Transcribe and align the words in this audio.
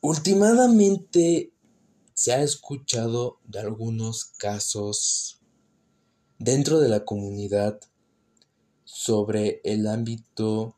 Últimamente 0.00 1.52
se 2.14 2.32
ha 2.32 2.40
escuchado 2.40 3.40
de 3.44 3.58
algunos 3.58 4.26
casos 4.26 5.40
dentro 6.38 6.78
de 6.78 6.88
la 6.88 7.04
comunidad 7.04 7.80
sobre 8.84 9.60
el 9.64 9.88
ámbito 9.88 10.76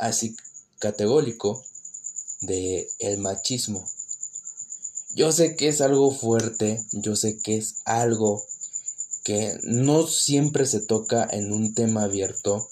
así 0.00 0.34
categórico 0.80 1.64
de 2.40 2.88
el 2.98 3.18
machismo. 3.18 3.88
Yo 5.14 5.30
sé 5.30 5.54
que 5.54 5.68
es 5.68 5.80
algo 5.80 6.10
fuerte, 6.10 6.84
yo 6.90 7.14
sé 7.14 7.38
que 7.38 7.56
es 7.56 7.82
algo 7.84 8.44
que 9.22 9.60
no 9.62 10.08
siempre 10.08 10.66
se 10.66 10.80
toca 10.80 11.24
en 11.30 11.52
un 11.52 11.72
tema 11.72 12.02
abierto 12.02 12.68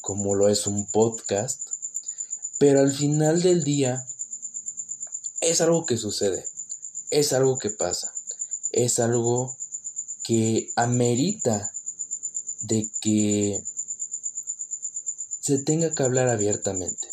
como 0.00 0.34
lo 0.34 0.48
es 0.48 0.66
un 0.66 0.86
podcast, 0.90 1.68
pero 2.58 2.80
al 2.80 2.92
final 2.92 3.42
del 3.42 3.62
día 3.62 4.04
es 5.40 5.60
algo 5.60 5.86
que 5.86 5.96
sucede, 5.96 6.46
es 7.10 7.32
algo 7.32 7.58
que 7.58 7.70
pasa, 7.70 8.12
es 8.72 8.98
algo 8.98 9.56
que 10.22 10.70
amerita 10.76 11.72
de 12.62 12.90
que 13.00 13.62
se 15.40 15.58
tenga 15.58 15.94
que 15.94 16.02
hablar 16.02 16.28
abiertamente. 16.28 17.08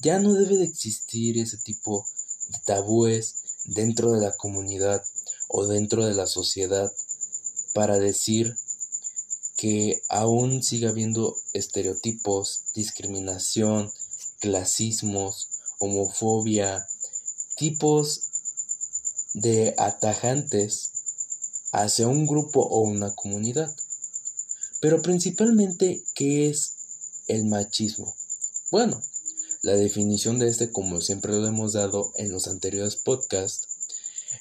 Ya 0.00 0.18
no 0.18 0.34
debe 0.34 0.58
de 0.58 0.64
existir 0.64 1.38
ese 1.38 1.56
tipo 1.56 2.06
de 2.48 2.58
tabúes 2.66 3.36
dentro 3.64 4.12
de 4.12 4.20
la 4.20 4.36
comunidad 4.36 5.02
o 5.48 5.66
dentro 5.66 6.04
de 6.04 6.14
la 6.14 6.26
sociedad 6.26 6.92
para 7.72 7.98
decir 7.98 8.54
que 9.56 10.02
aún 10.08 10.62
sigue 10.62 10.88
habiendo 10.88 11.36
estereotipos, 11.54 12.64
discriminación, 12.74 13.90
clasismos, 14.40 15.48
homofobia, 15.78 16.86
tipos 17.56 18.30
de 19.34 19.74
atajantes 19.78 20.92
hacia 21.72 22.08
un 22.08 22.26
grupo 22.26 22.60
o 22.60 22.80
una 22.80 23.14
comunidad. 23.14 23.74
Pero 24.80 25.02
principalmente, 25.02 26.04
¿qué 26.14 26.48
es 26.48 26.74
el 27.26 27.44
machismo? 27.44 28.14
Bueno, 28.70 29.02
la 29.62 29.72
definición 29.72 30.38
de 30.38 30.48
este, 30.48 30.70
como 30.70 31.00
siempre 31.00 31.32
lo 31.32 31.46
hemos 31.46 31.72
dado 31.72 32.12
en 32.16 32.30
los 32.30 32.48
anteriores 32.48 32.96
podcasts, 32.96 33.68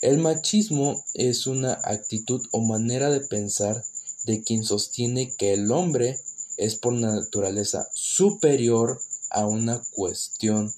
el 0.01 0.17
machismo 0.17 1.05
es 1.13 1.47
una 1.47 1.79
actitud 1.83 2.45
o 2.51 2.61
manera 2.61 3.09
de 3.09 3.21
pensar 3.21 3.85
de 4.25 4.43
quien 4.43 4.63
sostiene 4.63 5.33
que 5.35 5.53
el 5.53 5.71
hombre 5.71 6.19
es 6.57 6.75
por 6.75 6.93
naturaleza 6.93 7.87
superior 7.93 9.01
a 9.29 9.47
una 9.47 9.81
cuestión 9.91 10.73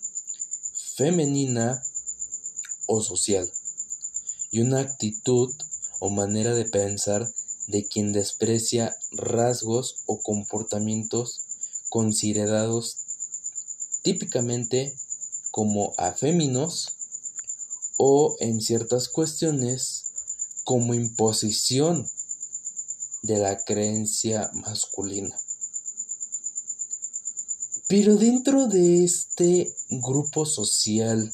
femenina 0.96 1.84
o 2.88 3.02
social, 3.02 3.52
y 4.52 4.62
una 4.62 4.80
actitud 4.80 5.54
o 6.00 6.10
manera 6.10 6.54
de 6.54 6.66
pensar 6.66 7.28
de 7.68 7.86
quien 7.86 8.14
desprecia 8.14 8.96
rasgos 9.12 10.04
o 10.06 10.22
comportamientos 10.22 11.42
considerados 11.90 12.98
típicamente 14.04 14.96
como 15.52 15.94
aféminos 15.98 16.94
o 17.98 18.36
en 18.40 18.62
ciertas 18.62 19.10
cuestiones 19.10 20.06
como 20.64 20.94
imposición 20.94 22.10
de 23.24 23.38
la 23.38 23.64
creencia 23.64 24.50
masculina. 24.54 25.40
Pero 27.88 28.16
dentro 28.18 28.68
de 28.68 29.04
este 29.04 29.74
grupo 29.90 30.46
social, 30.46 31.32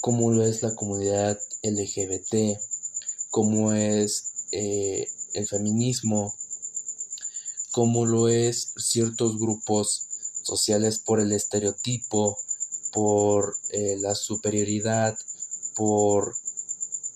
como 0.00 0.30
lo 0.30 0.44
es 0.44 0.62
la 0.62 0.74
comunidad 0.74 1.38
LGBT, 1.62 2.58
como 3.30 3.72
es 3.72 4.46
eh, 4.52 5.08
el 5.34 5.46
feminismo, 5.46 6.34
como 7.72 8.06
lo 8.06 8.28
es 8.28 8.72
ciertos 8.76 9.38
grupos 9.38 10.06
sociales 10.42 10.98
por 10.98 11.20
el 11.20 11.32
estereotipo, 11.32 12.38
por 12.92 13.56
eh, 13.70 13.96
la 14.00 14.14
superioridad, 14.14 15.16
por 15.74 16.36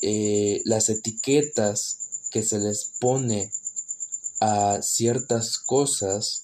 eh, 0.03 0.61
las 0.65 0.89
etiquetas 0.89 1.99
que 2.31 2.43
se 2.43 2.59
les 2.59 2.93
pone 3.01 3.53
a 4.41 4.81
ciertas 4.83 5.59
cosas 5.59 6.43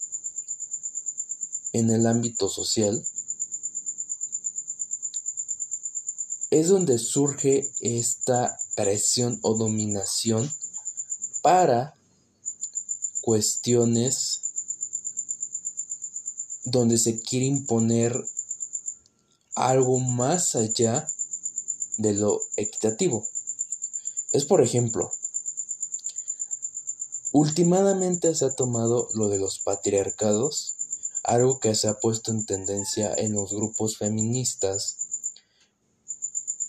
en 1.72 1.90
el 1.90 2.06
ámbito 2.06 2.48
social, 2.48 3.04
es 6.50 6.68
donde 6.68 6.98
surge 6.98 7.72
esta 7.80 8.58
presión 8.74 9.38
o 9.42 9.54
dominación 9.54 10.52
para 11.42 11.94
cuestiones 13.22 14.42
donde 16.64 16.98
se 16.98 17.20
quiere 17.20 17.46
imponer 17.46 18.14
algo 19.54 19.98
más 19.98 20.54
allá 20.56 21.08
de 21.98 22.14
lo 22.14 22.40
equitativo. 22.56 23.26
Es 24.32 24.44
por 24.44 24.62
ejemplo, 24.62 25.12
últimamente 27.32 28.34
se 28.34 28.44
ha 28.44 28.54
tomado 28.54 29.08
lo 29.14 29.28
de 29.28 29.38
los 29.38 29.60
patriarcados, 29.60 30.76
algo 31.22 31.60
que 31.60 31.74
se 31.74 31.88
ha 31.88 31.94
puesto 31.94 32.30
en 32.30 32.46
tendencia 32.46 33.12
en 33.16 33.34
los 33.34 33.52
grupos 33.52 33.98
feministas, 33.98 34.99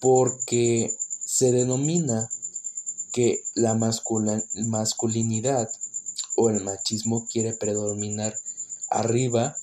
porque 0.01 0.93
se 1.23 1.53
denomina 1.53 2.29
que 3.13 3.43
la 3.53 3.75
masculinidad 3.75 5.69
o 6.35 6.49
el 6.49 6.63
machismo 6.63 7.27
quiere 7.27 7.53
predominar 7.53 8.37
arriba 8.89 9.55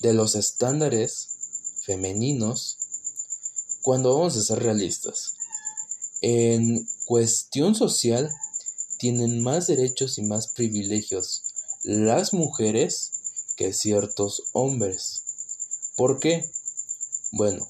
de 0.00 0.14
los 0.14 0.36
estándares 0.36 1.28
femeninos 1.84 2.78
cuando 3.82 4.14
vamos 4.14 4.36
a 4.36 4.42
ser 4.42 4.62
realistas. 4.62 5.34
En 6.20 6.88
cuestión 7.04 7.74
social 7.74 8.30
tienen 8.98 9.42
más 9.42 9.66
derechos 9.66 10.18
y 10.18 10.22
más 10.22 10.46
privilegios 10.48 11.42
las 11.82 12.32
mujeres 12.32 13.10
que 13.56 13.72
ciertos 13.72 14.44
hombres. 14.52 15.24
¿Por 15.96 16.20
qué? 16.20 16.48
Bueno, 17.32 17.68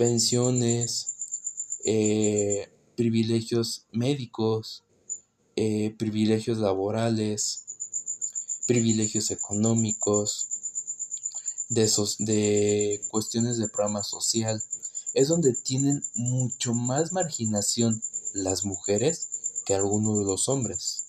pensiones, 0.00 1.14
eh, 1.84 2.72
privilegios 2.96 3.84
médicos, 3.92 4.82
eh, 5.56 5.94
privilegios 5.98 6.56
laborales, 6.56 7.66
privilegios 8.66 9.30
económicos, 9.30 10.48
de, 11.68 11.86
de 12.20 13.00
cuestiones 13.10 13.58
de 13.58 13.68
programa 13.68 14.02
social, 14.02 14.62
es 15.12 15.28
donde 15.28 15.52
tienen 15.52 16.02
mucho 16.14 16.72
más 16.72 17.12
marginación 17.12 18.02
las 18.32 18.64
mujeres 18.64 19.28
que 19.66 19.74
algunos 19.74 20.18
de 20.18 20.24
los 20.24 20.48
hombres. 20.48 21.04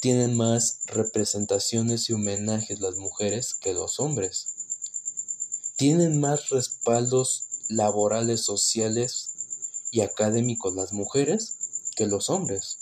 Tienen 0.00 0.36
más 0.36 0.80
representaciones 0.86 2.10
y 2.10 2.12
homenajes 2.12 2.80
las 2.80 2.96
mujeres 2.96 3.54
que 3.54 3.72
los 3.72 4.00
hombres. 4.00 4.48
Tienen 5.76 6.18
más 6.18 6.48
respaldos 6.86 7.48
laborales, 7.68 8.42
sociales 8.42 9.30
y 9.90 10.02
académicos 10.02 10.74
las 10.76 10.92
mujeres 10.92 11.56
que 11.96 12.06
los 12.06 12.30
hombres. 12.30 12.78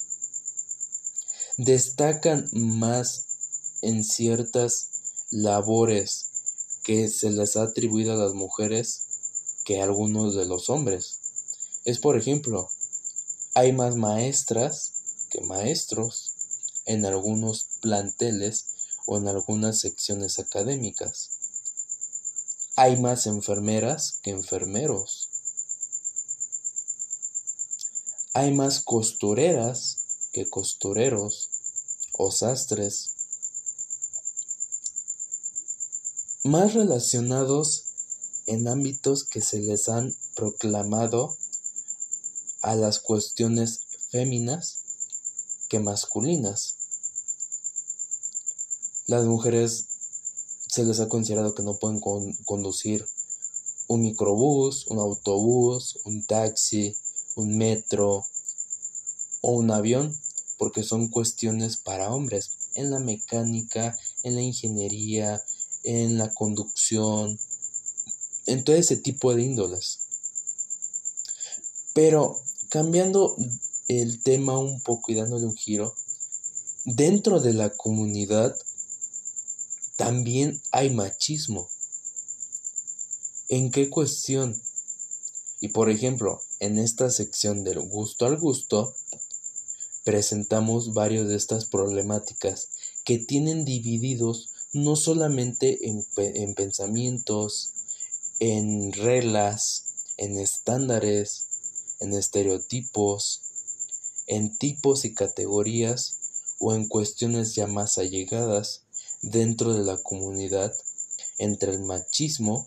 Destacan 1.56 2.50
más 2.52 3.78
en 3.80 4.04
ciertas 4.04 4.90
labores 5.30 6.26
que 6.82 7.08
se 7.08 7.30
les 7.30 7.56
ha 7.56 7.62
atribuido 7.62 8.12
a 8.12 8.16
las 8.16 8.34
mujeres 8.34 9.04
que 9.64 9.80
a 9.80 9.84
algunos 9.84 10.34
de 10.34 10.44
los 10.44 10.68
hombres. 10.68 11.20
Es 11.86 11.98
por 11.98 12.18
ejemplo, 12.18 12.68
hay 13.54 13.72
más 13.72 13.96
maestras 13.96 14.92
que 15.30 15.40
maestros 15.40 16.32
en 16.84 17.06
algunos 17.06 17.68
planteles 17.80 18.66
o 19.06 19.16
en 19.16 19.28
algunas 19.28 19.78
secciones 19.78 20.38
académicas. 20.38 21.33
Hay 22.76 23.00
más 23.00 23.28
enfermeras 23.28 24.18
que 24.20 24.30
enfermeros. 24.30 25.28
Hay 28.32 28.52
más 28.52 28.80
costureras 28.80 29.98
que 30.32 30.50
costureros 30.50 31.50
o 32.14 32.32
sastres. 32.32 33.12
Más 36.42 36.74
relacionados 36.74 37.84
en 38.46 38.66
ámbitos 38.66 39.24
que 39.24 39.40
se 39.40 39.60
les 39.60 39.88
han 39.88 40.12
proclamado 40.34 41.36
a 42.60 42.74
las 42.74 42.98
cuestiones 42.98 43.86
féminas 44.10 44.80
que 45.68 45.78
masculinas. 45.78 46.74
Las 49.06 49.26
mujeres 49.26 49.93
se 50.74 50.82
les 50.82 50.98
ha 50.98 51.08
considerado 51.08 51.54
que 51.54 51.62
no 51.62 51.76
pueden 51.76 52.00
conducir 52.00 53.06
un 53.86 54.02
microbús, 54.02 54.88
un 54.88 54.98
autobús, 54.98 56.00
un 56.04 56.26
taxi, 56.26 56.96
un 57.36 57.56
metro 57.56 58.26
o 59.40 59.52
un 59.52 59.70
avión, 59.70 60.12
porque 60.58 60.82
son 60.82 61.06
cuestiones 61.10 61.76
para 61.76 62.12
hombres, 62.12 62.50
en 62.74 62.90
la 62.90 62.98
mecánica, 62.98 63.96
en 64.24 64.34
la 64.34 64.42
ingeniería, 64.42 65.40
en 65.84 66.18
la 66.18 66.34
conducción, 66.34 67.38
en 68.46 68.64
todo 68.64 68.74
ese 68.74 68.96
tipo 68.96 69.32
de 69.32 69.42
índoles. 69.42 70.00
Pero 71.92 72.40
cambiando 72.68 73.36
el 73.86 74.24
tema 74.24 74.58
un 74.58 74.80
poco 74.80 75.12
y 75.12 75.14
dándole 75.14 75.46
un 75.46 75.54
giro, 75.54 75.94
dentro 76.84 77.38
de 77.38 77.54
la 77.54 77.70
comunidad 77.70 78.56
también 79.96 80.60
hay 80.70 80.90
machismo. 80.90 81.68
¿En 83.48 83.70
qué 83.70 83.90
cuestión? 83.90 84.60
Y 85.60 85.68
por 85.68 85.90
ejemplo, 85.90 86.42
en 86.60 86.78
esta 86.78 87.10
sección 87.10 87.64
del 87.64 87.80
gusto 87.80 88.26
al 88.26 88.38
gusto, 88.38 88.94
presentamos 90.04 90.94
varios 90.94 91.28
de 91.28 91.36
estas 91.36 91.66
problemáticas 91.66 92.68
que 93.04 93.18
tienen 93.18 93.64
divididos 93.64 94.50
no 94.72 94.96
solamente 94.96 95.88
en, 95.88 96.04
en 96.16 96.54
pensamientos, 96.54 97.70
en 98.40 98.92
reglas, 98.92 99.84
en 100.16 100.38
estándares, 100.38 101.46
en 102.00 102.12
estereotipos, 102.12 103.42
en 104.26 104.56
tipos 104.56 105.04
y 105.04 105.14
categorías 105.14 106.18
o 106.58 106.74
en 106.74 106.88
cuestiones 106.88 107.54
ya 107.54 107.66
más 107.66 107.98
allegadas 107.98 108.83
dentro 109.24 109.72
de 109.72 109.84
la 109.84 109.96
comunidad 110.02 110.72
entre 111.38 111.72
el 111.72 111.80
machismo 111.80 112.66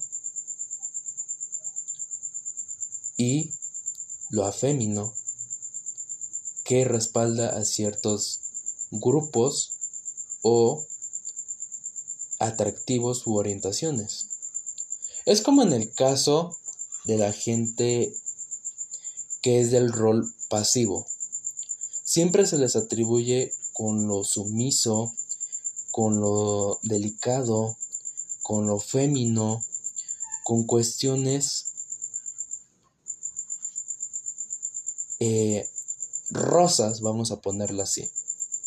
y 3.16 3.54
lo 4.30 4.46
afémino 4.46 5.14
que 6.64 6.84
respalda 6.84 7.58
a 7.58 7.64
ciertos 7.64 8.42
grupos 8.92 9.74
o 10.42 10.86
atractivos 12.40 13.26
u 13.26 13.36
orientaciones. 13.36 14.28
Es 15.26 15.42
como 15.42 15.64
en 15.64 15.74
el 15.74 15.94
caso 15.94 16.58
de 17.06 17.18
la 17.18 17.34
gente 17.34 18.14
que 19.42 19.62
es 19.62 19.72
del 19.72 19.92
rol 19.92 20.34
pasivo. 20.50 21.08
Siempre 22.04 22.46
se 22.48 22.58
les 22.58 22.76
atribuye 22.76 23.54
con 23.74 24.08
lo 24.08 24.24
sumiso, 24.24 25.14
con 25.98 26.20
lo 26.20 26.78
delicado, 26.84 27.76
con 28.44 28.68
lo 28.68 28.80
fémino, 28.80 29.66
con 30.44 30.68
cuestiones 30.68 31.74
eh, 35.20 35.68
rosas, 36.30 37.02
vamos 37.02 37.32
a 37.32 37.42
ponerla 37.42 37.82
así. 37.82 38.12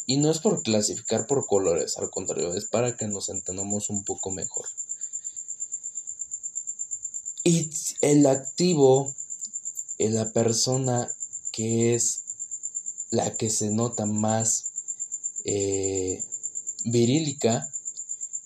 Y 0.07 0.17
no 0.17 0.33
es 0.33 0.41
por 0.41 0.65
clasificar 0.65 1.29
por 1.29 1.47
colores, 1.47 1.99
al 1.99 2.11
contrario, 2.11 2.53
es 2.53 2.65
para 2.65 2.97
que 2.97 3.07
nos 3.07 3.29
entendamos 3.29 3.91
un 3.91 4.03
poco 4.03 4.33
mejor. 4.33 4.67
Y 7.45 7.71
el 8.01 8.27
activo, 8.27 9.15
la 9.99 10.33
persona 10.33 11.09
que 11.53 11.95
es 11.95 12.25
la 13.11 13.37
que 13.37 13.51
se 13.51 13.71
nota 13.71 14.05
más 14.05 14.73
eh, 15.45 16.25
virílica, 16.85 17.71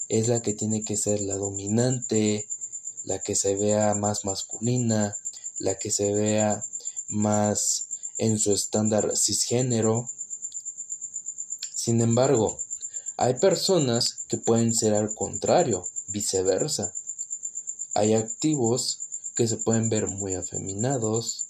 es 0.09 0.29
la 0.29 0.43
que 0.43 0.55
tiene 0.55 0.85
que 0.85 0.97
ser 0.97 1.21
la 1.21 1.37
dominante, 1.37 2.47
la 3.05 3.19
que 3.21 3.35
se 3.35 3.55
vea 3.57 3.95
más 3.95 4.25
masculina, 4.25 5.17
la 5.59 5.77
que 5.77 5.91
se 5.91 6.13
vea 6.13 6.65
más 7.09 7.87
en 8.19 8.39
su 8.39 8.53
estándar 8.53 9.17
cisgénero. 9.17 10.11
Sin 11.75 12.01
embargo, 12.01 12.59
hay 13.17 13.35
personas 13.35 14.19
que 14.29 14.39
pueden 14.39 14.75
ser 14.75 14.95
al 14.95 15.15
contrario, 15.15 15.87
viceversa. 16.09 16.95
Hay 17.95 18.15
activos 18.15 19.01
que 19.37 19.47
se 19.47 19.57
pueden 19.57 19.89
ver 19.89 20.07
muy 20.07 20.35
afeminados 20.35 21.47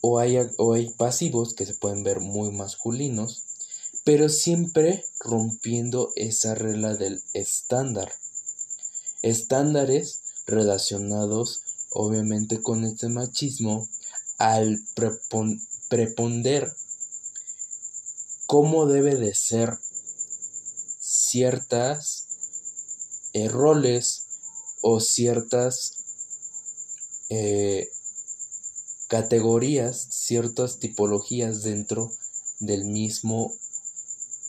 o 0.00 0.18
hay, 0.18 0.38
o 0.58 0.72
hay 0.72 0.90
pasivos 0.90 1.54
que 1.54 1.66
se 1.66 1.74
pueden 1.74 2.02
ver 2.02 2.20
muy 2.20 2.50
masculinos, 2.50 3.44
pero 4.12 4.28
siempre 4.28 5.06
rompiendo 5.20 6.10
esa 6.16 6.56
regla 6.56 6.96
del 6.96 7.22
estándar. 7.32 8.12
Estándares 9.22 10.18
relacionados 10.48 11.62
obviamente 11.90 12.60
con 12.60 12.82
este 12.82 13.08
machismo 13.08 13.88
al 14.36 14.80
preponder 15.88 16.74
cómo 18.46 18.86
debe 18.86 19.14
de 19.14 19.32
ser 19.32 19.78
ciertas 20.98 22.26
eh, 23.32 23.46
roles 23.46 24.24
o 24.80 24.98
ciertas 24.98 25.98
eh, 27.28 27.88
categorías, 29.06 30.08
ciertas 30.10 30.80
tipologías 30.80 31.62
dentro 31.62 32.10
del 32.58 32.86
mismo 32.86 33.54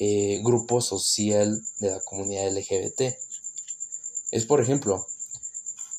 eh, 0.03 0.41
grupo 0.43 0.81
social 0.81 1.63
de 1.77 1.91
la 1.91 1.99
comunidad 1.99 2.51
LGBT. 2.51 3.15
Es 4.31 4.45
por 4.47 4.59
ejemplo, 4.59 5.05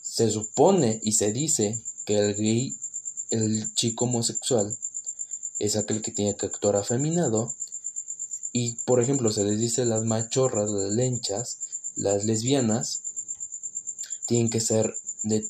se 0.02 0.28
supone 0.28 0.98
y 1.04 1.12
se 1.12 1.30
dice 1.32 1.80
que 2.04 2.18
el 2.18 2.34
gay 2.34 2.76
el 3.30 3.72
chico 3.74 4.06
homosexual 4.06 4.76
es 5.60 5.76
aquel 5.76 6.02
que 6.02 6.10
tiene 6.10 6.34
que 6.34 6.46
actuar 6.46 6.74
afeminado 6.74 7.54
y 8.50 8.74
por 8.86 9.00
ejemplo 9.00 9.30
se 9.30 9.44
les 9.44 9.60
dice 9.60 9.84
las 9.84 10.04
machorras, 10.04 10.68
las 10.68 10.90
lenchas, 10.90 11.58
las 11.94 12.24
lesbianas 12.24 13.02
tienen 14.26 14.50
que 14.50 14.60
ser 14.60 14.96
de, 15.22 15.48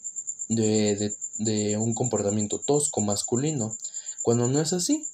de, 0.51 1.17
de, 1.39 1.79
un 1.79 1.95
comportamiento 1.95 2.59
tosco 2.59 3.01
masculino 3.01 3.75
cuando 4.21 4.47
no 4.47 4.61
es 4.61 4.75
así 4.75 5.09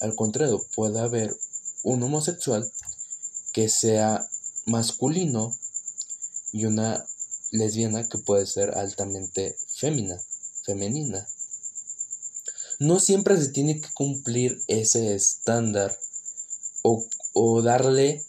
al 0.00 0.16
contrario 0.16 0.66
puede 0.74 0.98
haber 0.98 1.36
un 1.84 2.02
homosexual 2.02 2.68
que 3.52 3.68
sea 3.68 4.26
masculino 4.64 5.56
y 6.50 6.64
una 6.64 7.06
lesbiana 7.52 8.08
que 8.08 8.18
puede 8.18 8.46
ser 8.46 8.76
altamente 8.76 9.56
fémina, 9.68 10.20
femenina. 10.64 11.28
No 12.80 12.98
siempre 12.98 13.36
se 13.36 13.50
tiene 13.50 13.80
que 13.80 13.88
cumplir 13.92 14.60
ese 14.66 15.14
estándar 15.14 15.96
o, 16.82 17.06
o 17.34 17.62
darle 17.62 18.24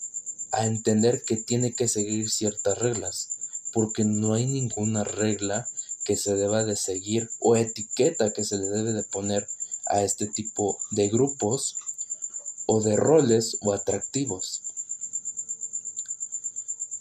a 0.51 0.65
entender 0.65 1.23
que 1.25 1.37
tiene 1.37 1.73
que 1.73 1.87
seguir 1.87 2.29
ciertas 2.29 2.77
reglas, 2.77 3.29
porque 3.73 4.03
no 4.03 4.33
hay 4.33 4.45
ninguna 4.45 5.03
regla 5.03 5.67
que 6.03 6.17
se 6.17 6.35
deba 6.35 6.65
de 6.65 6.75
seguir 6.75 7.29
o 7.39 7.55
etiqueta 7.55 8.31
que 8.31 8.43
se 8.43 8.57
le 8.57 8.65
debe 8.65 8.93
de 8.93 9.03
poner 9.03 9.47
a 9.87 10.03
este 10.03 10.27
tipo 10.27 10.77
de 10.91 11.09
grupos 11.09 11.77
o 12.65 12.81
de 12.81 12.95
roles 12.95 13.57
o 13.61 13.73
atractivos. 13.73 14.61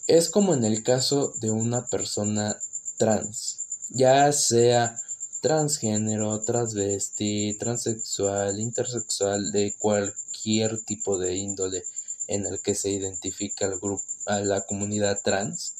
Es 0.07 0.29
como 0.29 0.53
en 0.53 0.63
el 0.63 0.83
caso 0.83 1.33
de 1.39 1.51
una 1.51 1.87
persona 1.87 2.59
trans, 2.97 3.59
ya 3.89 4.31
sea 4.31 4.99
transgénero, 5.41 6.41
transvesti, 6.41 7.55
transexual, 7.59 8.59
intersexual, 8.59 9.51
de 9.51 9.75
cualquier 9.77 10.83
tipo 10.83 11.17
de 11.17 11.35
índole 11.35 11.83
en 12.27 12.45
el 12.45 12.59
que 12.61 12.75
se 12.75 12.89
identifica 12.89 13.65
al 13.65 13.79
grupo, 13.79 14.03
a 14.25 14.39
la 14.39 14.61
comunidad 14.61 15.19
trans. 15.23 15.73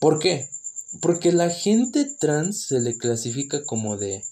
¿Por 0.00 0.18
qué? 0.18 0.48
Porque 1.00 1.32
la 1.32 1.50
gente 1.50 2.04
trans 2.04 2.62
se 2.62 2.80
le 2.80 2.96
clasifica 2.96 3.64
como 3.64 3.96
de 3.96 4.24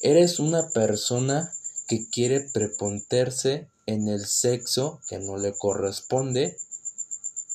eres 0.00 0.38
una 0.38 0.68
persona 0.68 1.52
que 1.86 2.08
quiere 2.08 2.48
preponterse 2.52 3.68
en 3.86 4.08
el 4.08 4.26
sexo 4.26 5.00
que 5.08 5.18
no 5.18 5.36
le 5.36 5.54
corresponde 5.56 6.56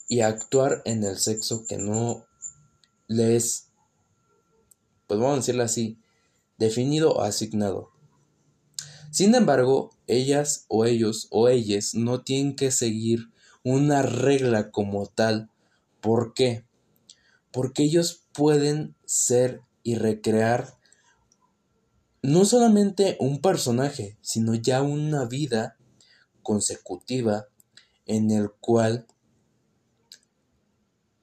y 0.08 0.22
actuar 0.22 0.82
en 0.86 1.04
el 1.04 1.18
sexo 1.18 1.66
que 1.68 1.78
no 1.78 2.26
le 3.08 3.36
es 3.36 3.72
pues 5.12 5.20
vamos 5.20 5.34
a 5.34 5.40
decirlo 5.40 5.64
así, 5.64 6.00
definido 6.58 7.12
o 7.12 7.22
asignado. 7.22 7.90
Sin 9.12 9.36
embargo, 9.36 9.90
ellas 10.08 10.64
o 10.70 10.86
ellos 10.86 11.28
o 11.32 11.50
ellas 11.50 11.96
no 11.96 12.22
tienen 12.22 12.56
que 12.56 12.72
seguir 12.72 13.30
una 13.62 14.04
regla 14.04 14.72
como 14.72 15.08
tal. 15.08 15.50
¿Por 16.00 16.34
qué? 16.34 16.64
Porque 17.52 17.84
ellos 17.84 18.24
pueden 18.32 18.96
ser 19.04 19.60
y 19.84 19.96
recrear 19.96 20.78
no 22.22 22.46
solamente 22.46 23.18
un 23.20 23.42
personaje, 23.42 24.18
sino 24.22 24.56
ya 24.56 24.82
una 24.82 25.26
vida 25.26 25.78
consecutiva 26.44 27.48
en 28.06 28.32
el 28.32 28.52
cual 28.52 29.08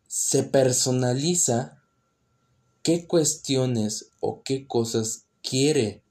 se 0.07 0.43
personaliza 0.43 1.83
qué 2.83 3.07
cuestiones 3.07 4.11
o 4.21 4.43
qué 4.43 4.67
cosas 4.67 5.27
quiere 5.43 6.03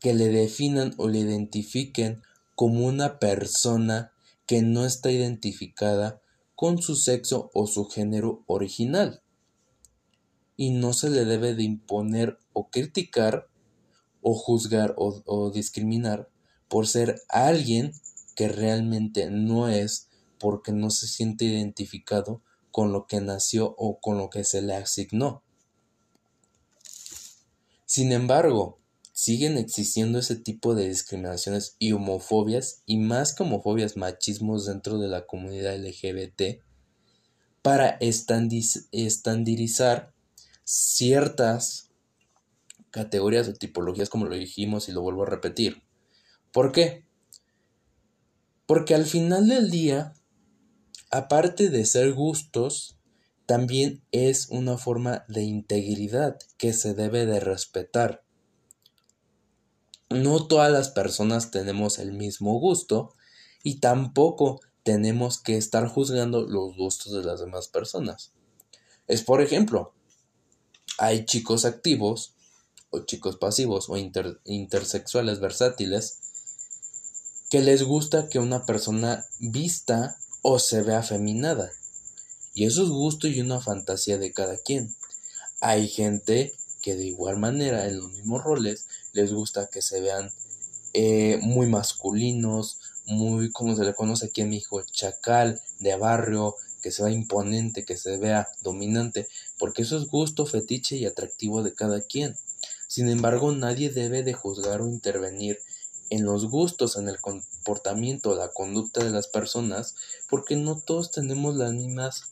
que 0.00 0.14
le 0.14 0.28
definan 0.28 0.94
o 0.98 1.08
le 1.08 1.20
identifiquen 1.20 2.22
como 2.54 2.86
una 2.86 3.18
persona 3.18 4.12
que 4.46 4.62
no 4.62 4.84
está 4.84 5.10
identificada 5.10 6.20
con 6.54 6.78
su 6.78 6.96
sexo 6.96 7.50
o 7.54 7.66
su 7.66 7.86
género 7.86 8.44
original. 8.46 9.22
Y 10.56 10.70
no 10.70 10.92
se 10.92 11.10
le 11.10 11.24
debe 11.24 11.54
de 11.54 11.62
imponer 11.62 12.40
o 12.52 12.70
criticar 12.70 13.48
o 14.22 14.34
juzgar 14.34 14.96
o, 14.98 15.52
discriminar 15.52 16.28
por 16.68 16.88
ser 16.88 17.22
alguien 17.28 17.92
que 18.34 18.48
realmente 18.48 19.30
no 19.30 19.68
es 19.68 20.08
porque 20.38 20.72
no 20.72 20.90
se 20.90 21.06
siente 21.06 21.44
identificado 21.44 22.42
con 22.72 22.92
lo 22.92 23.06
que 23.06 23.20
nació 23.20 23.72
o 23.78 24.00
con 24.00 24.18
lo 24.18 24.28
que 24.28 24.42
se 24.42 24.62
le 24.62 24.74
asignó. 24.74 25.44
Sin 27.84 28.10
embargo, 28.10 28.80
siguen 29.12 29.56
existiendo 29.56 30.18
ese 30.18 30.34
tipo 30.36 30.74
de 30.74 30.88
discriminaciones 30.88 31.76
y 31.78 31.92
homofobias 31.92 32.82
y 32.84 32.98
más 32.98 33.32
que 33.32 33.44
homofobias, 33.44 33.96
machismos 33.96 34.66
dentro 34.66 34.98
de 34.98 35.08
la 35.08 35.24
comunidad 35.24 35.78
LGBT 35.78 36.60
para 37.62 37.96
estandarizar 38.00 40.15
ciertas 40.66 41.90
categorías 42.90 43.48
o 43.48 43.54
tipologías 43.54 44.10
como 44.10 44.26
lo 44.26 44.34
dijimos 44.34 44.90
y 44.90 44.92
lo 44.92 45.00
vuelvo 45.00 45.22
a 45.22 45.30
repetir. 45.30 45.82
¿Por 46.52 46.72
qué? 46.72 47.06
Porque 48.66 48.94
al 48.94 49.06
final 49.06 49.48
del 49.48 49.70
día, 49.70 50.12
aparte 51.10 51.70
de 51.70 51.86
ser 51.86 52.12
gustos, 52.12 52.98
también 53.46 54.02
es 54.12 54.48
una 54.50 54.76
forma 54.76 55.24
de 55.28 55.44
integridad 55.44 56.36
que 56.58 56.74
se 56.74 56.92
debe 56.92 57.24
de 57.24 57.40
respetar 57.40 58.26
no 60.08 60.46
todas 60.46 60.70
las 60.70 60.88
personas 60.88 61.50
tenemos 61.50 61.98
el 61.98 62.12
mismo 62.12 62.58
gusto 62.58 63.14
y 63.62 63.80
tampoco 63.80 64.60
tenemos 64.82 65.40
que 65.40 65.56
estar 65.56 65.88
juzgando 65.88 66.46
los 66.46 66.76
gustos 66.76 67.12
de 67.12 67.24
las 67.24 67.40
demás 67.40 67.68
personas. 67.68 68.32
Es 69.08 69.22
por 69.22 69.40
ejemplo, 69.40 69.94
hay 70.98 71.24
chicos 71.24 71.64
activos 71.64 72.34
o 72.90 73.00
chicos 73.00 73.36
pasivos 73.36 73.88
o 73.88 73.96
intersexuales 73.96 75.40
versátiles 75.40 76.18
que 77.50 77.60
les 77.60 77.82
gusta 77.82 78.28
que 78.28 78.38
una 78.38 78.66
persona 78.66 79.24
vista 79.38 80.16
o 80.42 80.58
se 80.58 80.82
vea 80.82 80.98
afeminada. 80.98 81.70
Y 82.54 82.64
eso 82.64 82.82
es 82.82 82.88
gusto 82.88 83.28
y 83.28 83.40
una 83.40 83.60
fantasía 83.60 84.18
de 84.18 84.32
cada 84.32 84.56
quien. 84.56 84.94
Hay 85.60 85.88
gente 85.88 86.54
que 86.82 86.96
de 86.96 87.06
igual 87.06 87.36
manera 87.36 87.86
en 87.86 87.98
los 87.98 88.12
mismos 88.12 88.42
roles 88.42 88.86
les 89.12 89.32
gusta 89.32 89.68
que 89.72 89.82
se 89.82 90.00
vean 90.00 90.30
eh, 90.92 91.38
muy 91.42 91.66
masculinos, 91.66 92.78
muy 93.06 93.50
como 93.52 93.76
se 93.76 93.84
le 93.84 93.94
conoce 93.94 94.26
aquí 94.26 94.40
en 94.40 94.50
México, 94.50 94.82
chacal 94.90 95.60
de 95.78 95.96
barrio, 95.96 96.56
que 96.82 96.90
se 96.90 97.02
vea 97.02 97.12
imponente, 97.12 97.84
que 97.84 97.96
se 97.96 98.16
vea 98.18 98.48
dominante, 98.62 99.28
porque 99.58 99.82
eso 99.82 99.96
es 99.96 100.06
gusto, 100.06 100.46
fetiche 100.46 100.96
y 100.96 101.06
atractivo 101.06 101.62
de 101.62 101.74
cada 101.74 102.00
quien. 102.00 102.36
Sin 102.88 103.08
embargo, 103.08 103.52
nadie 103.52 103.90
debe 103.90 104.22
de 104.22 104.32
juzgar 104.32 104.80
o 104.80 104.88
intervenir 104.88 105.58
en 106.10 106.24
los 106.24 106.46
gustos, 106.46 106.96
en 106.96 107.08
el 107.08 107.20
comportamiento, 107.20 108.36
la 108.36 108.48
conducta 108.48 109.04
de 109.04 109.10
las 109.10 109.26
personas, 109.26 109.94
porque 110.28 110.56
no 110.56 110.78
todos 110.78 111.10
tenemos 111.10 111.56
las 111.56 111.72
mismas 111.72 112.30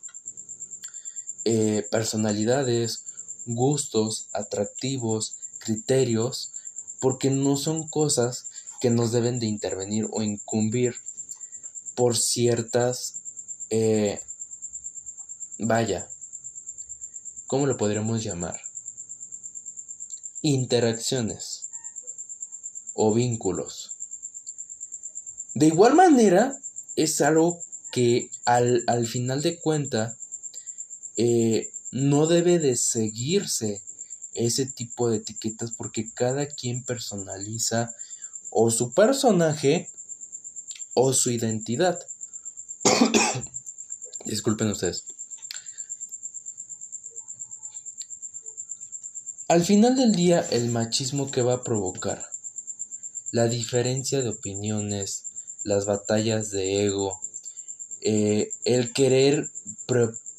eh, 1.44 1.86
personalidades 1.90 3.04
gustos, 3.46 4.28
atractivos, 4.32 5.36
criterios, 5.58 6.52
porque 7.00 7.30
no 7.30 7.56
son 7.56 7.88
cosas 7.88 8.46
que 8.80 8.90
nos 8.90 9.12
deben 9.12 9.40
de 9.40 9.46
intervenir 9.46 10.06
o 10.12 10.22
incumbir 10.22 10.94
por 11.94 12.16
ciertas, 12.16 13.22
eh, 13.70 14.20
vaya, 15.58 16.08
¿cómo 17.54 17.68
lo 17.68 17.76
podríamos 17.76 18.24
llamar? 18.24 18.60
Interacciones 20.42 21.70
o 22.94 23.14
vínculos. 23.14 23.92
De 25.54 25.68
igual 25.68 25.94
manera, 25.94 26.58
es 26.96 27.20
algo 27.20 27.62
que 27.92 28.28
al, 28.44 28.82
al 28.88 29.06
final 29.06 29.40
de 29.40 29.60
cuenta 29.60 30.16
eh, 31.16 31.70
no 31.92 32.26
debe 32.26 32.58
de 32.58 32.74
seguirse 32.74 33.84
ese 34.32 34.66
tipo 34.66 35.08
de 35.08 35.18
etiquetas 35.18 35.70
porque 35.70 36.12
cada 36.12 36.48
quien 36.48 36.82
personaliza 36.82 37.94
o 38.50 38.72
su 38.72 38.92
personaje 38.94 39.92
o 40.94 41.12
su 41.12 41.30
identidad. 41.30 42.00
Disculpen 44.24 44.72
ustedes. 44.72 45.04
Al 49.54 49.64
final 49.64 49.94
del 49.94 50.16
día, 50.16 50.40
el 50.50 50.68
machismo 50.68 51.30
que 51.30 51.40
va 51.40 51.54
a 51.54 51.62
provocar, 51.62 52.28
la 53.30 53.46
diferencia 53.46 54.20
de 54.20 54.30
opiniones, 54.30 55.26
las 55.62 55.86
batallas 55.86 56.50
de 56.50 56.84
ego, 56.86 57.20
eh, 58.00 58.50
el 58.64 58.92
querer 58.92 59.48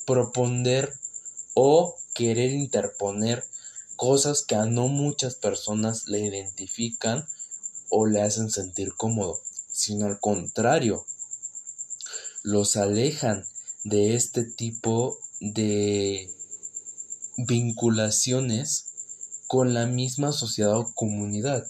proponer 0.06 0.92
o 1.54 1.96
querer 2.14 2.52
interponer 2.52 3.46
cosas 3.96 4.44
que 4.44 4.56
a 4.56 4.66
no 4.66 4.90
muchas 4.90 5.36
personas 5.36 6.08
le 6.08 6.20
identifican 6.20 7.26
o 7.88 8.08
le 8.08 8.22
hacen 8.22 8.52
sentir 8.52 8.96
cómodo, 8.98 9.40
sino 9.72 10.08
al 10.08 10.20
contrario, 10.20 11.06
los 12.44 12.76
alejan 12.76 13.46
de 13.86 14.18
este 14.18 14.44
tipo 14.44 15.18
de 15.40 16.30
vinculaciones 17.38 18.85
con 19.56 19.74
la 19.74 19.86
misma 19.86 20.34
sociedad 20.34 20.78
o 20.78 20.92
comunidad. 20.94 21.66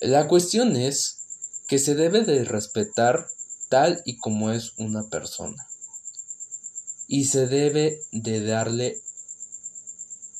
La 0.00 0.26
cuestión 0.26 0.74
es 0.74 1.20
que 1.68 1.78
se 1.78 1.94
debe 1.94 2.24
de 2.24 2.42
respetar 2.42 3.28
tal 3.68 4.02
y 4.04 4.16
como 4.16 4.50
es 4.50 4.72
una 4.76 5.08
persona 5.08 5.68
y 7.06 7.26
se 7.26 7.46
debe 7.46 8.00
de 8.10 8.44
darle 8.44 9.00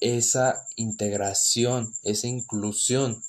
esa 0.01 0.67
integración, 0.75 1.95
esa 2.03 2.27
inclusión. 2.27 3.23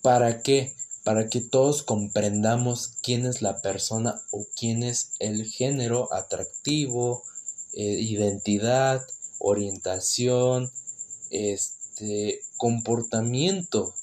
¿Para 0.00 0.40
qué? 0.40 0.74
Para 1.04 1.28
que 1.28 1.42
todos 1.42 1.82
comprendamos 1.82 2.94
quién 3.02 3.26
es 3.26 3.42
la 3.42 3.60
persona 3.60 4.18
o 4.30 4.46
quién 4.56 4.82
es 4.82 5.12
el 5.18 5.44
género 5.44 6.10
atractivo, 6.14 7.22
eh, 7.74 8.00
identidad, 8.00 9.06
orientación, 9.38 10.70
este 11.30 12.40
comportamiento 12.56 13.94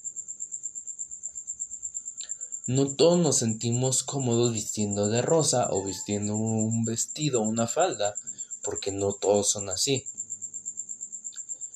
no 2.65 2.95
todos 2.95 3.19
nos 3.19 3.39
sentimos 3.39 4.03
cómodos 4.03 4.53
vistiendo 4.53 5.09
de 5.09 5.21
rosa 5.21 5.67
o 5.71 5.83
vistiendo 5.83 6.37
un 6.37 6.85
vestido 6.85 7.41
una 7.41 7.67
falda, 7.67 8.15
porque 8.63 8.93
no 8.93 9.11
todos 9.11 9.51
son 9.51 9.69
así. 9.69 10.05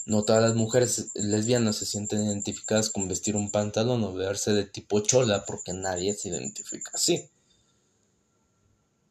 No 0.06 0.24
todas 0.24 0.42
las 0.42 0.56
mujeres 0.56 1.10
lesbianas 1.16 1.76
se 1.76 1.86
sienten 1.86 2.24
identificadas 2.24 2.90
con 2.90 3.10
vestir 3.10 3.36
un 3.36 3.52
pantalón 3.52 4.02
o 4.06 4.14
verse 4.14 4.54
de 4.54 4.64
tipo 4.64 5.02
chola 5.02 5.44
porque 5.46 5.74
nadie 5.74 6.14
se 6.14 6.30
identifica 6.30 6.92
así. 6.94 7.30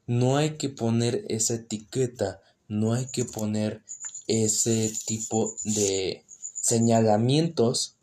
No 0.07 0.39
hay 0.39 0.57
que 0.57 0.71
poner 0.71 1.27
esa 1.29 1.55
etiqueta, 1.57 2.41
no 2.69 2.95
hay 2.95 3.05
que 3.09 3.27
poner 3.27 3.83
ese 4.27 4.93
tipo 5.07 5.55
de 5.65 6.25
señalamientos 6.55 7.97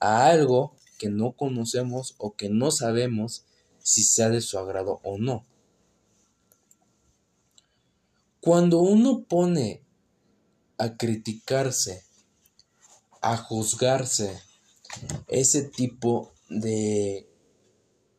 a 0.00 0.26
algo 0.26 0.76
que 0.98 1.08
no 1.08 1.32
conocemos 1.32 2.14
o 2.18 2.34
que 2.34 2.48
no 2.48 2.70
sabemos 2.70 3.44
si 3.82 4.02
sea 4.02 4.30
de 4.30 4.40
su 4.40 4.58
agrado 4.58 5.00
o 5.02 5.18
no. 5.18 5.44
Cuando 8.40 8.80
uno 8.80 9.24
pone 9.24 9.82
a 10.78 10.96
criticarse, 10.96 12.04
a 13.20 13.36
juzgarse 13.36 14.38
ese 15.28 15.62
tipo 15.62 16.32
de 16.48 17.28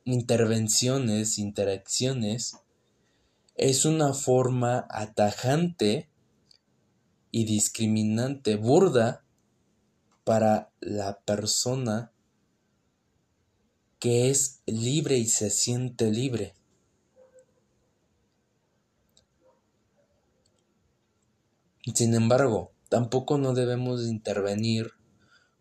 intervenciones, 0.03 1.37
interacciones, 1.37 2.57
es 3.55 3.85
una 3.85 4.13
forma 4.13 4.87
atajante 4.89 6.09
y 7.35 7.43
discriminante 7.43 8.55
burda 8.55 9.25
para 10.23 10.71
la 10.79 11.19
persona 11.19 12.13
que 13.99 14.29
es 14.29 14.61
libre 14.65 15.17
y 15.17 15.27
se 15.27 15.49
siente 15.49 16.11
libre. 16.11 16.55
Sin 21.93 22.15
embargo, 22.15 22.71
tampoco 22.87 23.37
no 23.37 23.53
debemos 23.53 24.07
intervenir 24.07 24.91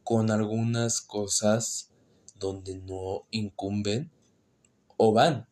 con 0.05 0.31
algunas 0.31 1.01
cosas 1.01 1.91
donde 2.39 2.79
no 2.79 3.27
incumben 3.33 4.13
o 4.97 5.13
van. 5.13 5.49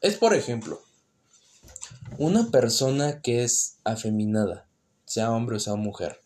Es 0.00 0.14
por 0.14 0.32
ejemplo, 0.32 0.80
una 2.18 2.52
persona 2.52 3.20
que 3.20 3.42
es 3.42 3.80
afeminada 3.82 4.65
sea 5.16 5.32
hombre 5.32 5.56
o 5.56 5.60
sea 5.60 5.76
mujer. 5.76 6.20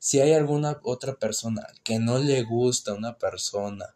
Si 0.00 0.18
hay 0.18 0.32
alguna 0.32 0.80
otra 0.82 1.14
persona 1.14 1.66
que 1.84 2.00
no 2.00 2.18
le 2.18 2.42
gusta 2.42 2.90
a 2.90 2.94
una 2.94 3.16
persona 3.16 3.94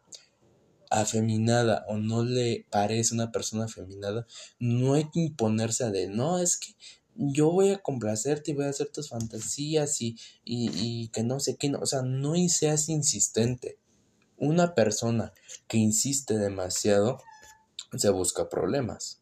afeminada 0.89 1.85
o 1.89 1.97
no 1.97 2.23
le 2.23 2.65
parece 2.69 3.13
una 3.13 3.33
persona 3.33 3.65
afeminada, 3.65 4.25
no 4.59 4.93
hay 4.93 5.09
que 5.11 5.19
imponerse 5.19 5.83
a 5.83 5.91
de 5.91 6.07
no, 6.07 6.39
es 6.39 6.57
que 6.57 6.73
yo 7.15 7.51
voy 7.51 7.71
a 7.71 7.79
complacerte 7.79 8.51
y 8.51 8.53
voy 8.53 8.65
a 8.65 8.69
hacer 8.69 8.87
tus 8.87 9.09
fantasías 9.09 10.01
y, 10.01 10.17
y, 10.45 10.71
y 10.73 11.07
que 11.09 11.23
no 11.23 11.41
sé 11.41 11.57
qué, 11.57 11.67
no, 11.69 11.79
o 11.79 11.85
sea, 11.85 12.01
no 12.01 12.35
seas 12.47 12.87
insistente. 12.87 13.77
Una 14.37 14.73
persona 14.73 15.33
que 15.67 15.77
insiste 15.77 16.37
demasiado 16.37 17.17
se 17.97 18.09
busca 18.09 18.49
problemas. 18.49 19.19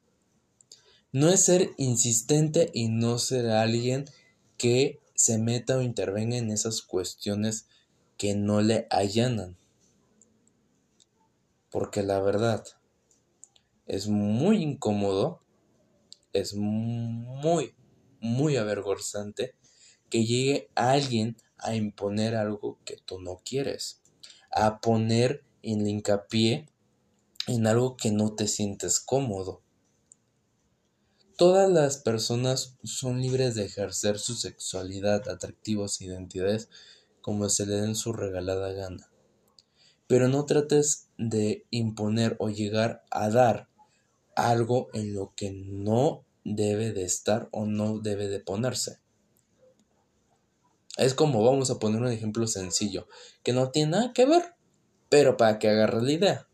No 1.12 1.30
es 1.30 1.44
ser 1.44 1.72
insistente 1.78 2.70
y 2.74 2.88
no 2.90 3.18
ser 3.18 3.50
alguien 3.50 4.06
que 4.62 5.00
se 5.16 5.40
meta 5.40 5.78
o 5.78 5.82
intervenga 5.82 6.38
en 6.38 6.52
esas 6.52 6.84
cuestiones 6.84 7.66
que 8.16 8.36
no 8.36 8.62
le 8.62 8.86
allanan. 8.92 9.58
Porque 11.72 12.04
la 12.04 12.22
verdad 12.22 12.64
es 13.88 14.08
muy 14.08 14.62
incómodo, 14.62 15.42
es 16.32 16.54
muy, 16.54 17.74
muy 18.20 18.56
avergonzante 18.56 19.56
que 20.12 20.26
llegue 20.26 20.70
alguien 20.76 21.38
a 21.58 21.74
imponer 21.74 22.36
algo 22.36 22.78
que 22.86 22.98
tú 22.98 23.20
no 23.20 23.42
quieres, 23.44 24.00
a 24.52 24.80
poner 24.80 25.44
el 25.64 25.88
hincapié 25.88 26.68
en 27.48 27.66
algo 27.66 27.98
que 27.98 28.12
no 28.12 28.36
te 28.36 28.48
sientes 28.48 29.00
cómodo. 29.00 29.64
Todas 31.42 31.72
las 31.72 31.98
personas 31.98 32.78
son 32.84 33.20
libres 33.20 33.56
de 33.56 33.66
ejercer 33.66 34.20
su 34.20 34.36
sexualidad, 34.36 35.28
atractivos 35.28 36.00
identidades 36.00 36.70
como 37.20 37.50
se 37.50 37.66
le 37.66 37.78
den 37.78 37.96
su 37.96 38.14
regalada 38.14 38.72
gana. 38.74 39.10
Pero 40.06 40.28
no 40.28 40.46
trates 40.46 41.08
de 41.18 41.66
imponer 41.72 42.36
o 42.38 42.52
llegar 42.52 43.04
a 43.10 43.32
dar 43.32 43.70
algo 44.36 44.90
en 44.94 45.16
lo 45.16 45.34
que 45.36 45.50
no 45.50 46.24
debe 46.44 46.92
de 46.92 47.06
estar 47.06 47.50
o 47.52 47.66
no 47.66 47.98
debe 47.98 48.28
de 48.28 48.40
ponerse. 48.40 49.00
Es 50.96 51.16
como 51.16 51.44
vamos 51.44 51.72
a 51.72 51.80
poner 51.80 52.04
un 52.04 52.12
ejemplo 52.12 52.46
sencillo, 52.46 53.08
que 53.42 53.52
no 53.52 53.72
tiene 53.72 53.94
nada 53.94 54.14
que 54.14 54.28
ver, 54.28 54.54
pero 55.10 55.38
para 55.38 55.58
que 55.58 55.70
agarre 55.70 56.04
la 56.04 56.12
idea. 56.12 56.48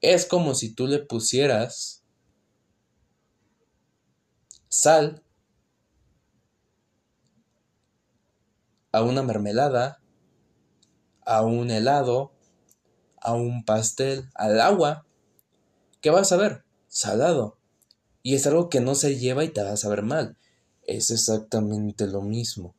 Es 0.00 0.26
como 0.26 0.56
si 0.56 0.74
tú 0.74 0.88
le 0.88 0.98
pusieras 0.98 1.97
sal 4.68 5.22
a 8.92 9.02
una 9.02 9.22
mermelada, 9.22 10.00
a 11.24 11.42
un 11.42 11.70
helado, 11.70 12.32
a 13.20 13.34
un 13.34 13.64
pastel, 13.64 14.28
al 14.34 14.60
agua, 14.60 15.06
¿qué 16.00 16.10
vas 16.10 16.32
a 16.32 16.36
ver? 16.36 16.64
Salado. 16.88 17.58
Y 18.22 18.34
es 18.34 18.46
algo 18.46 18.68
que 18.68 18.80
no 18.80 18.94
se 18.94 19.18
lleva 19.18 19.44
y 19.44 19.50
te 19.50 19.62
vas 19.62 19.84
a 19.84 19.88
ver 19.88 20.02
mal. 20.02 20.36
Es 20.82 21.10
exactamente 21.10 22.06
lo 22.06 22.22
mismo. 22.22 22.74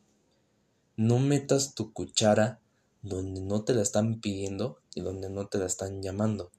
No 0.95 1.19
metas 1.19 1.75
tu 1.75 1.93
cuchara 1.93 2.60
donde 3.02 3.41
no 3.41 3.63
te 3.63 3.73
la 3.73 3.82
están 3.82 4.19
pidiendo 4.19 4.80
y 4.93 5.02
donde 5.02 5.30
no 5.30 5.47
te 5.47 5.58
la 5.58 5.65
están 5.65 6.02
llamando. 6.02 6.52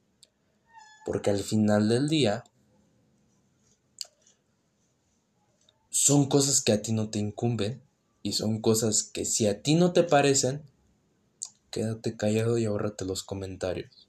Porque 1.04 1.30
al 1.30 1.40
final 1.40 1.88
del 1.88 2.08
día 2.08 2.44
son 6.02 6.30
cosas 6.30 6.62
que 6.62 6.72
a 6.72 6.80
ti 6.80 6.92
no 6.92 7.10
te 7.10 7.18
incumben 7.18 7.82
y 8.22 8.32
son 8.32 8.62
cosas 8.62 9.02
que 9.02 9.26
si 9.26 9.46
a 9.46 9.60
ti 9.60 9.74
no 9.74 9.92
te 9.92 10.02
parecen, 10.02 10.62
quédate 11.70 12.16
callado 12.16 12.56
y 12.56 12.64
ahórrate 12.64 13.04
los 13.04 13.22
comentarios. 13.22 14.08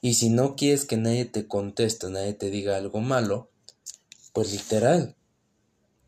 Y 0.00 0.14
si 0.14 0.28
no 0.28 0.54
quieres 0.54 0.84
que 0.84 0.96
nadie 0.96 1.24
te 1.24 1.48
conteste, 1.48 2.08
nadie 2.10 2.34
te 2.34 2.48
diga 2.50 2.76
algo 2.76 3.00
malo, 3.00 3.50
pues 4.32 4.52
literal, 4.52 5.16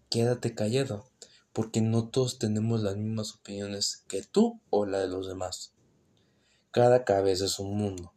quédate 0.09 0.55
callado, 0.55 1.11
porque 1.53 1.81
no 1.81 2.07
todos 2.07 2.39
tenemos 2.39 2.81
las 2.81 2.97
mismas 2.97 3.35
opiniones 3.35 4.05
que 4.07 4.23
tú 4.23 4.61
o 4.71 4.87
la 4.87 5.01
de 5.01 5.09
los 5.09 5.27
demás. 5.27 5.73
Cada 6.71 7.05
cabeza 7.05 7.47
es 7.47 7.59
un 7.59 7.77
mundo. 7.77 8.13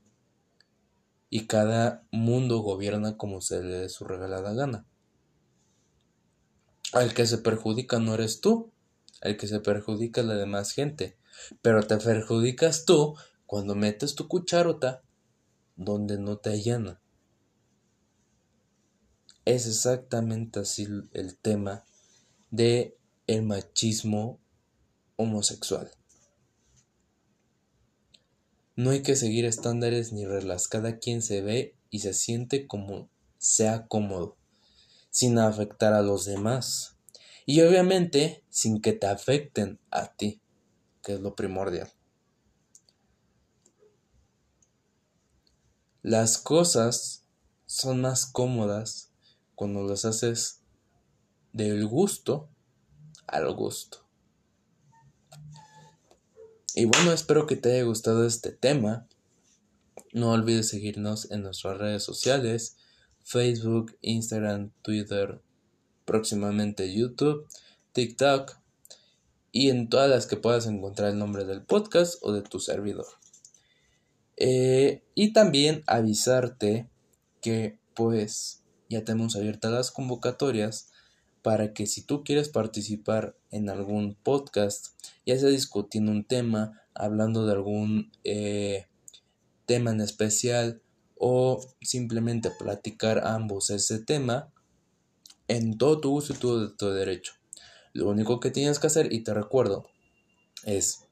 Y 1.32 1.48
cada 1.48 2.06
mundo 2.12 2.60
gobierna 2.60 3.18
como 3.18 3.42
se 3.42 3.64
le 3.64 3.78
dé 3.80 3.90
su 3.90 4.06
regalada 4.06 4.54
gana. 4.54 4.87
El 6.94 7.14
que 7.14 7.28
se 7.28 7.38
perjudica 7.38 8.00
no 8.00 8.14
eres 8.14 8.40
tú, 8.40 8.72
el 9.22 9.38
que 9.38 9.48
se 9.48 9.60
perjudica 9.60 10.24
la 10.24 10.36
demás 10.36 10.72
gente, 10.72 11.18
pero 11.62 11.86
te 11.86 11.98
perjudicas 11.98 12.86
tú 12.86 13.16
cuando 13.46 13.76
metes 13.76 14.16
tu 14.16 14.28
cucharota 14.28 15.04
donde 15.76 16.18
no 16.18 16.38
te 16.38 16.52
allana. 16.52 17.02
Es 19.46 19.68
exactamente 19.68 20.60
así 20.60 20.88
el 21.14 21.38
tema 21.38 21.84
de 22.52 22.98
el 23.28 23.44
machismo 23.44 24.40
homosexual. 25.18 25.92
No 28.76 28.92
hay 28.92 29.02
que 29.02 29.16
seguir 29.16 29.46
estándares 29.46 30.14
ni 30.14 30.26
reglas, 30.26 30.68
cada 30.68 31.00
quien 31.00 31.22
se 31.22 31.42
ve 31.42 31.76
y 31.90 32.00
se 32.00 32.14
siente 32.14 32.68
como 32.68 33.10
sea 33.38 33.88
cómodo 33.88 34.38
sin 35.18 35.40
afectar 35.40 35.96
a 35.96 36.04
los 36.04 36.26
demás. 36.26 36.96
Y 37.48 37.62
obviamente 37.62 38.46
sin 38.52 38.82
que 38.84 38.94
te 38.94 39.08
afecten 39.08 39.80
a 39.90 40.14
ti, 40.14 40.44
que 41.02 41.14
es 41.14 41.22
lo 41.22 41.36
primordial. 41.36 41.92
Las 46.04 46.38
cosas 46.38 47.26
son 47.66 48.02
más 48.02 48.28
cómodas 48.28 49.12
cuando 49.56 49.88
las 49.88 50.06
haces 50.06 50.62
del 51.52 51.88
gusto 51.88 52.52
al 53.26 53.52
gusto. 53.56 54.06
Y 56.76 56.86
bueno, 56.86 57.12
espero 57.12 57.48
que 57.48 57.56
te 57.56 57.74
haya 57.74 57.84
gustado 57.86 58.24
este 58.24 58.52
tema. 58.52 59.08
No 60.14 60.30
olvides 60.34 60.70
seguirnos 60.70 61.32
en 61.32 61.42
nuestras 61.42 61.80
redes 61.80 62.04
sociales. 62.04 62.77
Facebook, 63.28 63.98
Instagram, 64.02 64.72
Twitter, 64.84 65.42
próximamente 66.06 66.94
YouTube, 66.94 67.46
TikTok 67.92 68.58
y 69.52 69.70
en 69.70 69.90
todas 69.90 70.10
las 70.10 70.28
que 70.28 70.38
puedas 70.38 70.66
encontrar 70.66 71.12
el 71.12 71.20
nombre 71.20 71.44
del 71.44 71.62
podcast 71.62 72.20
o 72.22 72.32
de 72.32 72.42
tu 72.42 72.62
servidor. 72.62 73.06
Eh, 74.38 75.04
y 75.14 75.34
también 75.34 75.84
avisarte 75.88 76.90
que 77.42 77.80
pues 77.96 78.64
ya 78.90 79.04
tenemos 79.04 79.36
abiertas 79.36 79.74
las 79.74 79.92
convocatorias 79.92 80.90
para 81.42 81.74
que 81.74 81.86
si 81.86 82.04
tú 82.04 82.24
quieres 82.24 82.48
participar 82.48 83.36
en 83.52 83.70
algún 83.70 84.16
podcast, 84.16 84.96
ya 85.26 85.38
sea 85.38 85.50
discutiendo 85.50 86.14
un 86.14 86.24
tema, 86.24 86.82
hablando 86.94 87.46
de 87.46 87.52
algún 87.52 88.10
eh, 88.24 88.88
tema 89.66 89.92
en 89.92 90.00
especial 90.00 90.82
o 91.20 91.60
simplemente 91.82 92.52
platicar 92.52 93.26
ambos 93.26 93.70
ese 93.70 94.00
tema 94.00 94.52
en 95.48 95.78
todo 95.78 96.00
tu 96.00 96.14
uso 96.14 96.34
y 96.34 96.38
todo 96.38 96.76
tu 96.76 96.90
derecho. 96.90 97.34
Lo 97.94 98.10
único 98.10 98.40
que 98.40 98.52
tienes 98.52 98.80
que 98.80 98.88
hacer, 98.88 99.12
y 99.12 99.24
te 99.24 99.34
recuerdo, 99.34 99.90
es 100.64 101.08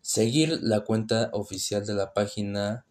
seguir 0.00 0.58
la 0.62 0.80
cuenta 0.80 1.30
oficial 1.32 1.86
de 1.86 1.94
la 1.94 2.12
página 2.12 2.84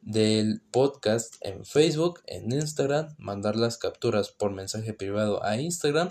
del 0.00 0.62
podcast 0.72 1.36
en 1.40 1.64
Facebook, 1.64 2.20
en 2.26 2.50
Instagram, 2.52 3.14
mandar 3.18 3.56
las 3.56 3.78
capturas 3.78 4.30
por 4.30 4.52
mensaje 4.52 4.92
privado 4.94 5.44
a 5.44 5.60
Instagram, 5.60 6.10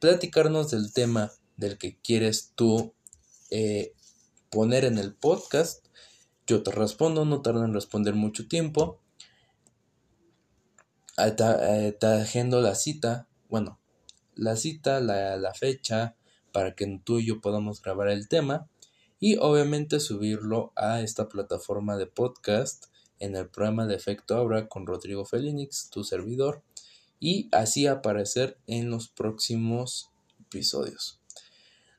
platicarnos 0.00 0.70
del 0.70 0.92
tema 0.92 1.32
del 1.56 1.78
que 1.78 1.98
quieres 2.00 2.52
tú 2.54 2.94
eh, 3.50 3.92
poner 4.50 4.84
en 4.84 4.98
el 4.98 5.14
podcast 5.14 5.85
yo 6.46 6.62
te 6.62 6.70
respondo, 6.70 7.24
no 7.24 7.42
tarda 7.42 7.64
en 7.64 7.74
responder 7.74 8.14
mucho 8.14 8.48
tiempo. 8.48 9.00
Eh, 11.18 11.96
te, 11.98 12.06
agendo 12.06 12.60
la 12.60 12.74
cita, 12.74 13.26
bueno, 13.48 13.80
la 14.34 14.56
cita, 14.56 15.00
la, 15.00 15.36
la 15.36 15.54
fecha, 15.54 16.16
para 16.52 16.74
que 16.74 17.00
tú 17.04 17.18
y 17.18 17.26
yo 17.26 17.40
podamos 17.40 17.82
grabar 17.82 18.08
el 18.08 18.28
tema 18.28 18.68
y 19.18 19.36
obviamente 19.36 20.00
subirlo 20.00 20.72
a 20.76 21.00
esta 21.00 21.28
plataforma 21.28 21.96
de 21.96 22.06
podcast 22.06 22.86
en 23.18 23.34
el 23.34 23.48
programa 23.48 23.86
de 23.86 23.94
Efecto 23.94 24.40
Obra 24.40 24.68
con 24.68 24.86
Rodrigo 24.86 25.24
Felinix, 25.24 25.90
tu 25.90 26.04
servidor, 26.04 26.62
y 27.18 27.48
así 27.52 27.86
aparecer 27.86 28.58
en 28.66 28.90
los 28.90 29.08
próximos 29.08 30.10
episodios. 30.40 31.20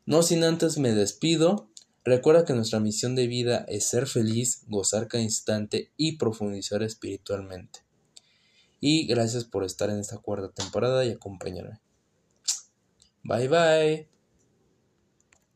No 0.05 0.23
sin 0.23 0.43
antes 0.43 0.77
me 0.77 0.93
despido. 0.93 1.69
Recuerda 2.07 2.45
que 2.45 2.53
nuestra 2.53 2.79
misión 2.79 3.15
de 3.15 3.27
vida 3.27 3.65
es 3.67 3.83
ser 3.83 4.07
feliz, 4.07 4.61
gozar 4.69 5.09
cada 5.09 5.21
instante 5.21 5.91
y 5.97 6.15
profundizar 6.15 6.81
espiritualmente. 6.81 7.81
Y 8.79 9.07
gracias 9.07 9.43
por 9.43 9.65
estar 9.65 9.89
en 9.89 9.99
esta 9.99 10.17
cuarta 10.17 10.49
temporada 10.49 11.03
y 11.03 11.11
acompañarme. 11.11 11.81
Bye 13.23 13.49
bye. 13.49 14.16